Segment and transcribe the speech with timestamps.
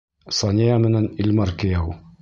[0.37, 1.99] Сания менән Илмар кейәү!